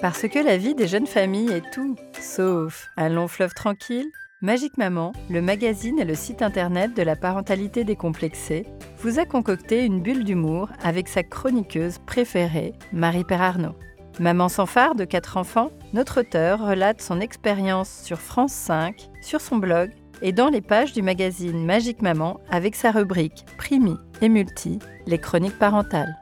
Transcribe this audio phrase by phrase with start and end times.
[0.00, 4.10] Parce que la vie des jeunes familles est tout, sauf un long fleuve tranquille,
[4.40, 8.66] Magique Maman, le magazine et le site internet de la parentalité décomplexée,
[8.98, 13.76] vous a concocté une bulle d'humour avec sa chroniqueuse préférée, Marie Perarnaud.
[14.18, 19.40] Maman sans phare de quatre enfants, notre auteur relate son expérience sur France 5, sur
[19.40, 19.92] son blog
[20.22, 25.18] et dans les pages du magazine Magique Maman avec sa rubrique Primi et Multi, les
[25.18, 26.16] chroniques parentales.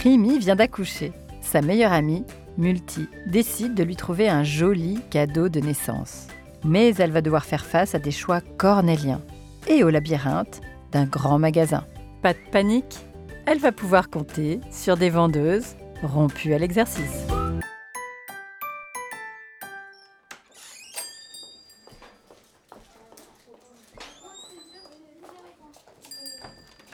[0.00, 1.12] Primi vient d'accoucher.
[1.42, 2.24] Sa meilleure amie,
[2.56, 6.26] Multi, décide de lui trouver un joli cadeau de naissance.
[6.64, 9.20] Mais elle va devoir faire face à des choix cornéliens
[9.68, 11.84] et au labyrinthe d'un grand magasin.
[12.22, 13.00] Pas de panique,
[13.44, 17.26] elle va pouvoir compter sur des vendeuses rompues à l'exercice.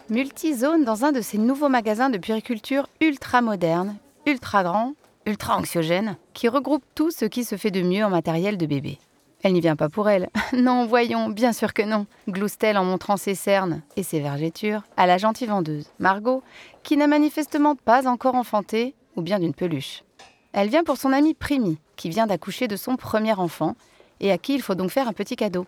[0.09, 4.93] Multizone dans un de ces nouveaux magasins de puriculture ultra modernes, ultra grands,
[5.27, 9.01] ultra anxiogènes, qui regroupent tout ce qui se fait de mieux en matériel de bébé.
[9.43, 10.31] Elle n'y vient pas pour elle.
[10.53, 12.07] non, voyons, bien sûr que non.
[12.29, 16.45] Glousse-t-elle en montrant ses cernes et ses vergetures à la gentille vendeuse, Margot,
[16.85, 20.05] qui n'a manifestement pas encore enfanté, ou bien d'une peluche.
[20.53, 23.75] Elle vient pour son amie Primi, qui vient d'accoucher de son premier enfant,
[24.21, 25.67] et à qui il faut donc faire un petit cadeau.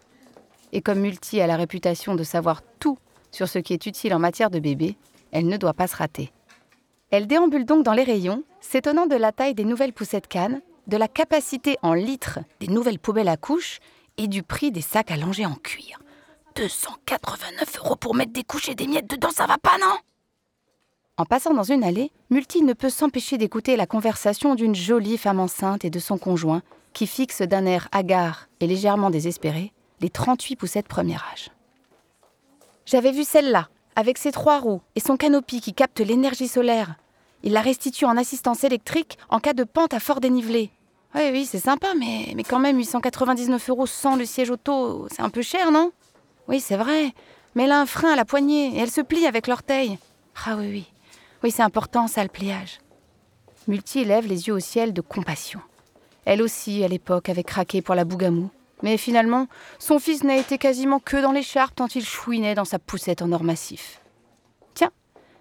[0.73, 2.99] Et comme Multi a la réputation de savoir tout
[3.31, 4.97] sur ce qui est utile en matière de bébé,
[5.33, 6.33] elle ne doit pas se rater.
[7.11, 10.97] Elle déambule donc dans les rayons, s'étonnant de la taille des nouvelles poussettes cannes, de
[10.97, 13.81] la capacité en litres des nouvelles poubelles à couches
[14.17, 16.01] et du prix des sacs à langer en cuir.
[16.57, 19.97] 289 euros pour mettre des couches et des miettes dedans, ça va pas, non?
[21.17, 25.41] En passant dans une allée, Multi ne peut s'empêcher d'écouter la conversation d'une jolie femme
[25.41, 26.63] enceinte et de son conjoint,
[26.93, 31.51] qui fixe d'un air hagard et légèrement désespéré les 38 poussettes premier âge.
[32.91, 36.95] J'avais vu celle-là, avec ses trois roues et son canopy qui capte l'énergie solaire.
[37.43, 40.71] Il la restitue en assistance électrique en cas de pente à fort dénivelé.
[41.15, 45.21] Oui, oui, c'est sympa, mais, mais quand même 899 euros sans le siège auto, c'est
[45.21, 45.93] un peu cher, non?
[46.49, 47.13] Oui, c'est vrai.
[47.55, 49.99] Mais elle a un frein à la poignée et elle se plie avec l'orteil.
[50.47, 50.87] Ah oui, oui.
[51.43, 52.79] Oui, c'est important, ça, le pliage.
[53.67, 55.61] Multi lève les yeux au ciel de compassion.
[56.25, 58.49] Elle aussi, à l'époque, avait craqué pour la bougamou.
[58.83, 59.47] Mais finalement,
[59.79, 63.33] son fils n'a été quasiment que dans l'écharpe tant il chouinait dans sa poussette en
[63.33, 64.01] or massif.
[64.75, 64.93] Tiens,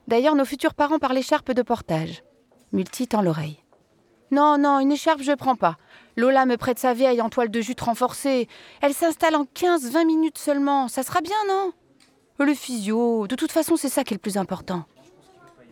[0.07, 2.23] d'ailleurs, nos futurs parents parlent écharpe de portage.
[2.71, 3.63] Multi tend l'oreille.
[4.31, 5.77] Non, non, une écharpe, je prends pas.
[6.17, 8.47] Lola me prête sa vieille en toile de jute renforcée.
[8.81, 10.87] Elle s'installe en 15-20 minutes seulement.
[10.87, 11.71] Ça sera bien, non?
[12.39, 14.85] Le physio, de toute façon, c'est ça qui est le plus important.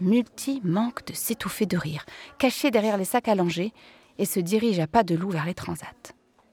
[0.01, 2.05] Multi manque de s'étouffer de rire,
[2.37, 3.73] caché derrière les sacs langer,
[4.17, 5.85] et se dirige à pas de loup vers les transats.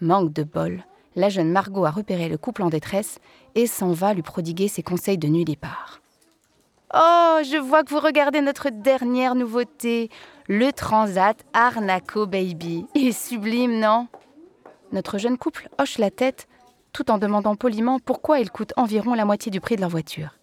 [0.00, 0.84] Manque de bol,
[1.16, 3.18] la jeune Margot a repéré le couple en détresse
[3.54, 6.00] et s'en va lui prodiguer ses conseils de nuit départ.
[6.94, 10.10] Oh, je vois que vous regardez notre dernière nouveauté,
[10.48, 12.86] le Transat Arnaco Baby.
[12.94, 14.08] Il est sublime, non?
[14.92, 16.48] Notre jeune couple hoche la tête
[16.92, 20.38] tout en demandant poliment pourquoi il coûte environ la moitié du prix de leur voiture.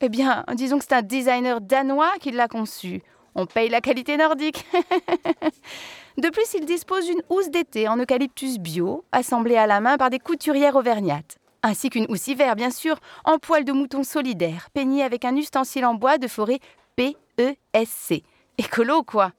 [0.00, 3.02] Eh bien, disons que c'est un designer danois qui l'a conçu.
[3.34, 4.64] On paye la qualité nordique.
[6.18, 10.10] De plus, il dispose d'une housse d'été en eucalyptus bio, assemblée à la main par
[10.10, 11.38] des couturières auvergnates.
[11.62, 15.86] Ainsi qu'une housse hiver, bien sûr, en poil de mouton solidaire, peignée avec un ustensile
[15.86, 16.58] en bois de forêt
[16.96, 18.22] PESC.
[18.58, 19.32] Écolo, quoi.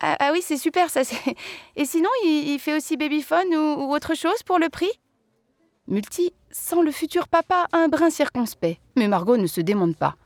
[0.00, 1.00] Ah, ah oui, c'est super, ça.
[1.76, 4.90] Et sinon, il, fait aussi babyphone ou, ou autre chose pour le prix?
[5.88, 10.16] Multi sent le futur papa un brin circonspect, mais Margot ne se démonte pas.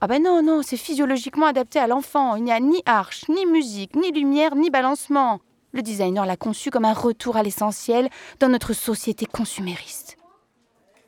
[0.00, 2.36] Ah ben non, non, c'est physiologiquement adapté à l'enfant.
[2.36, 5.40] Il n'y a ni arche, ni musique, ni lumière, ni balancement.
[5.72, 8.08] Le designer l'a conçu comme un retour à l'essentiel
[8.38, 10.16] dans notre société consumériste.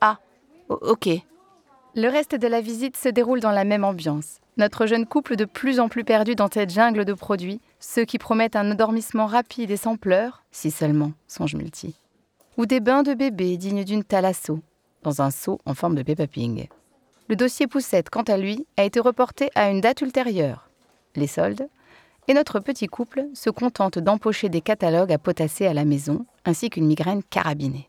[0.00, 0.18] Ah,
[0.68, 1.08] ok.
[1.94, 4.38] Le reste de la visite se déroule dans la même ambiance.
[4.56, 8.18] Notre jeune couple de plus en plus perdu dans cette jungle de produits, ceux qui
[8.18, 11.94] promettent un endormissement rapide et sans pleurs, si seulement, songe multi.
[12.56, 14.58] Ou des bains de bébé dignes d'une thalasso,
[15.02, 16.68] dans un seau en forme de Peppa Pig.
[17.30, 20.68] Le dossier Poussette, quant à lui, a été reporté à une date ultérieure,
[21.14, 21.68] les soldes,
[22.26, 26.70] et notre petit couple se contente d'empocher des catalogues à potasser à la maison, ainsi
[26.70, 27.88] qu'une migraine carabinée.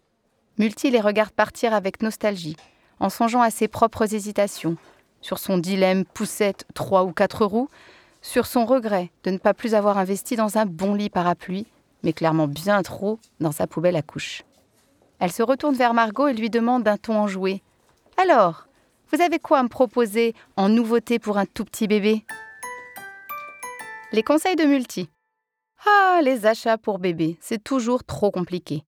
[0.59, 2.55] Multi les regarde partir avec nostalgie,
[2.99, 4.77] en songeant à ses propres hésitations,
[5.21, 7.69] sur son dilemme poussette trois ou quatre roues,
[8.21, 11.65] sur son regret de ne pas plus avoir investi dans un bon lit parapluie,
[12.03, 14.43] mais clairement bien trop dans sa poubelle à couches.
[15.17, 17.63] Elle se retourne vers Margot et lui demande d'un ton enjoué
[18.17, 18.67] Alors,
[19.11, 22.25] vous avez quoi à me proposer en nouveauté pour un tout petit bébé?
[24.11, 25.09] Les conseils de multi.
[25.85, 28.83] Ah, les achats pour bébé, c'est toujours trop compliqué.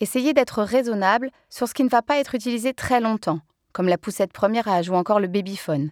[0.00, 3.40] Essayez d'être raisonnable sur ce qui ne va pas être utilisé très longtemps,
[3.72, 5.90] comme la poussette premier âge ou encore le babyphone.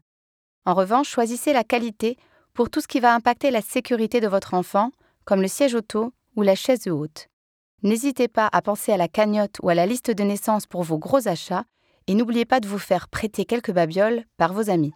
[0.65, 2.17] En revanche, choisissez la qualité
[2.55, 4.91] pour tout ce qui va impacter la sécurité de votre enfant,
[5.25, 7.29] comme le siège auto ou la chaise haute.
[7.83, 10.99] N'hésitez pas à penser à la cagnotte ou à la liste de naissance pour vos
[10.99, 11.65] gros achats
[12.09, 14.93] et n'oubliez pas de vous faire prêter quelques babioles par vos amis.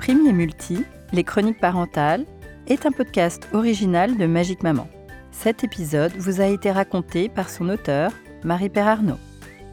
[0.00, 2.26] Premier Multi, les chroniques parentales,
[2.66, 4.88] est un podcast original de Magique Maman.
[5.32, 8.12] Cet épisode vous a été raconté par son auteur,
[8.44, 9.18] Marie-Père Arnaud.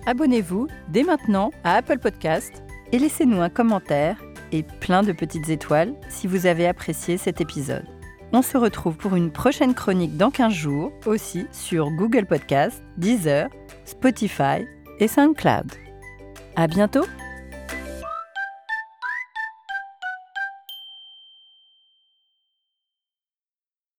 [0.06, 4.18] Abonnez-vous dès maintenant à Apple Podcast et laissez-nous un commentaire
[4.52, 7.86] et plein de petites étoiles si vous avez apprécié cet épisode.
[8.34, 13.50] On se retrouve pour une prochaine chronique dans 15 jours, aussi sur Google Podcast, Deezer,
[13.84, 14.66] Spotify
[15.00, 15.72] et SoundCloud.
[16.56, 17.06] À bientôt!